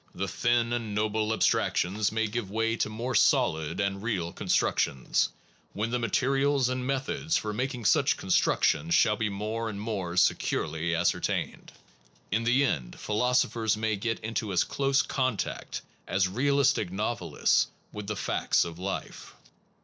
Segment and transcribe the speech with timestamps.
[0.15, 3.69] The thin and noble abstractions may give way to 26 PHILOSOPHY AND ITS CRITICS more
[3.69, 5.29] solid and real constructions,
[5.73, 10.17] when the materials and methods for making such con structions shall be more and more
[10.17, 11.71] securely ascertained.
[12.31, 18.15] In the end philosophers may get into as close contact as realistic novelists with the
[18.15, 19.35] facts of life.